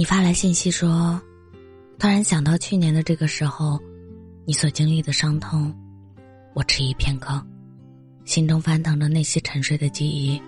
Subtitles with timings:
[0.00, 1.20] 你发来信息说，
[1.98, 3.78] 突然想到去年的这个时候，
[4.46, 5.76] 你所经历的伤痛，
[6.54, 7.38] 我迟疑片刻，
[8.24, 10.40] 心中翻腾着那些沉睡的记忆，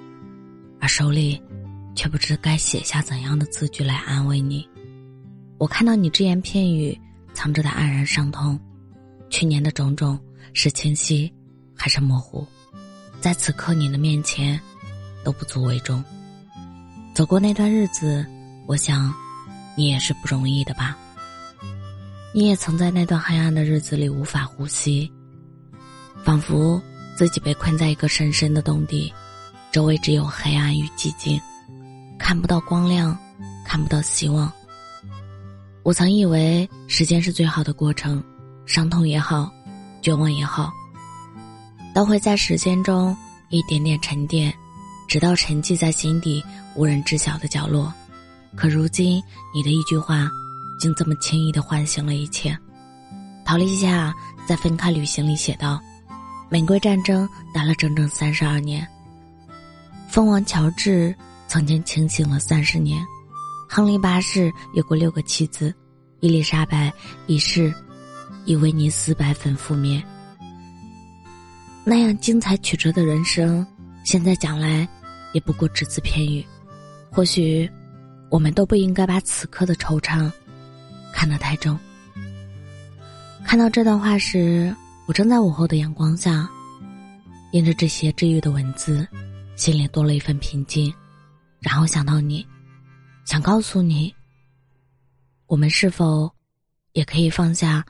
[0.80, 1.38] 而手里
[1.95, 4.66] 却不知该写下怎样的字句来安慰你。
[5.59, 6.98] 我看到你只言片语
[7.34, 8.59] 藏着的黯然伤痛，
[9.29, 10.19] 去年的种种
[10.55, 11.30] 是清晰
[11.75, 12.46] 还是模糊，
[13.21, 14.59] 在此刻你的面前
[15.23, 16.03] 都不足为重。
[17.12, 18.25] 走过那段日子，
[18.66, 19.12] 我想，
[19.76, 20.96] 你也是不容易的吧。
[22.35, 25.11] 你也曾在那段黑暗的日子里无法呼吸，
[26.25, 26.81] 仿佛
[27.17, 29.12] 自己被困在一个深深的洞底，
[29.71, 31.40] 周围只有黑暗与寂静，
[32.19, 33.17] 看不到光亮，
[33.67, 34.50] 看不到希望。
[35.83, 38.23] 我曾以为时间是最好的过程，
[38.64, 39.50] 伤痛也好，
[40.00, 40.73] 绝望也好，
[41.95, 43.17] 都会在时间中
[43.50, 44.53] 一点点沉淀。
[45.09, 46.42] 直到沉寂在心底
[46.75, 47.93] 无人知晓的角落，
[48.56, 49.22] 可如今
[49.55, 50.31] 你的一句话，
[50.78, 52.56] 竟这么轻易的唤醒了一切。
[53.44, 54.14] 陶立夏
[54.47, 55.81] 在分开旅行里写道
[56.50, 58.86] ：“玫瑰战争打了整整三十二年，
[60.09, 61.14] 蜂王乔治
[61.48, 63.05] 曾经清醒了三十年，
[63.69, 65.75] 亨利八世有过六个妻子，
[66.20, 66.92] 伊丽莎白
[67.27, 67.75] 一世
[68.44, 70.03] 以威尼斯白粉覆灭。
[71.84, 73.66] 那样精彩曲折的人生，
[74.05, 74.89] 现在讲来。”
[75.33, 76.44] 也不过只字片语，
[77.11, 77.66] 或许
[78.33, 80.33] 我们都不应该把此刻的惆怅
[81.12, 81.78] 看得太重。
[83.44, 84.75] 看到这段话时，
[85.06, 86.48] 我正在午后的阳光下，
[87.53, 89.06] 印着这些治愈的文字，
[89.55, 90.91] 心里多了一份平静。
[91.60, 92.47] 然后想到你，
[93.27, 94.14] 想告诉你，
[95.47, 96.33] 我们是否
[96.92, 97.84] 也可以放下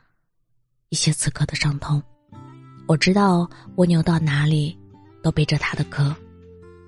[0.88, 2.02] 一些此刻的伤痛？
[2.88, 4.76] 我知道蜗牛到哪里
[5.22, 6.12] 都背着它的壳。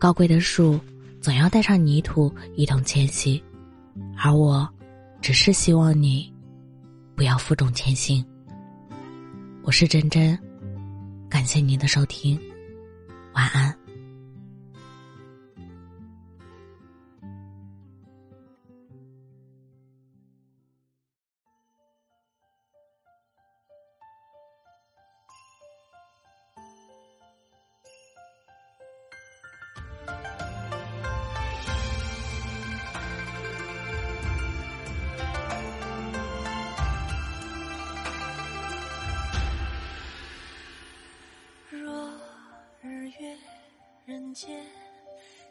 [0.00, 0.80] 高贵的树，
[1.24, 3.42] 总要带上泥土一同迁徙，
[4.22, 4.68] 而我，
[5.22, 6.30] 只是希望你，
[7.16, 8.22] 不要负重前行。
[9.62, 10.38] 我是真真，
[11.30, 12.38] 感谢您的收听，
[13.32, 13.74] 晚安。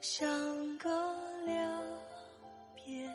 [0.03, 0.90] 相隔
[1.46, 1.81] 了
[2.75, 3.09] 别，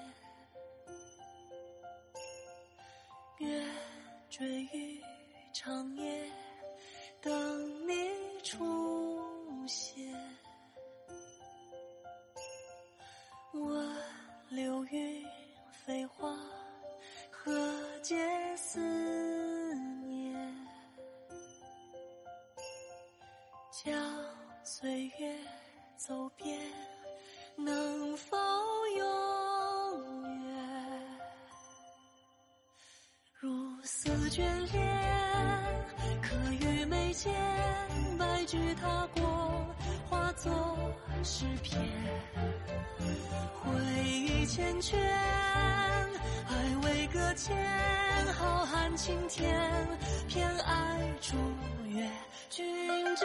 [3.37, 3.63] 月
[4.31, 4.99] 坠于
[5.53, 6.33] 长夜，
[7.21, 7.95] 等你
[8.43, 10.03] 出现。
[13.53, 13.97] 问
[14.49, 15.27] 流云
[15.85, 16.35] 飞花，
[17.31, 18.17] 何解
[33.91, 34.87] 丝眷恋，
[36.21, 37.33] 可于眉间，
[38.19, 39.67] 白驹踏过，
[40.11, 40.77] 化作
[41.25, 41.81] 诗篇。
[43.65, 43.73] 回
[44.05, 47.57] 忆缱绻，爱未搁浅，
[48.35, 49.59] 浩瀚青天，
[50.29, 51.35] 偏爱逐
[51.89, 52.07] 月，
[52.51, 53.25] 君知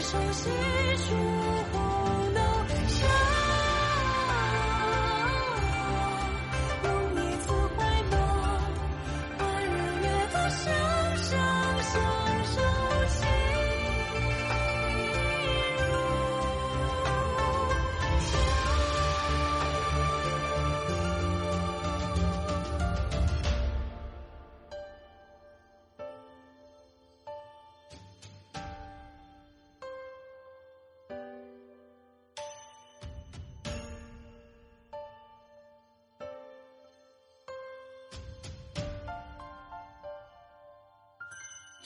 [0.00, 0.48] 熟悉
[0.96, 1.14] 出
[1.72, 2.47] 红的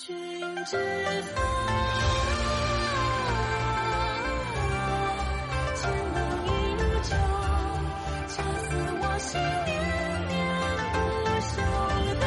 [0.05, 0.17] 君
[0.65, 0.77] 知
[1.23, 1.31] 否？
[5.77, 5.81] 千
[6.13, 7.15] 灯一如旧，
[8.27, 8.67] 恰似
[8.99, 9.73] 我心念
[10.27, 10.35] 念
[10.93, 10.99] 不
[11.47, 11.51] 休
[12.19, 12.25] 的。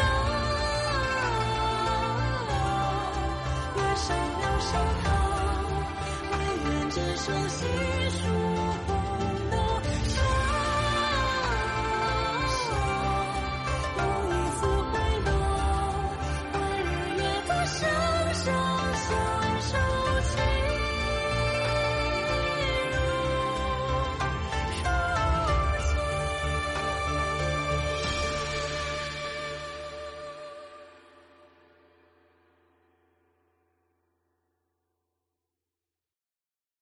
[3.76, 4.08] 月上
[4.40, 4.72] 柳梢
[5.04, 5.06] 头，
[6.32, 6.34] 唯
[6.64, 7.60] 愿执手细
[8.12, 8.55] 数。